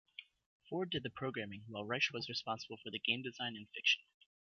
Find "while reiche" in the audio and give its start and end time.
1.67-2.11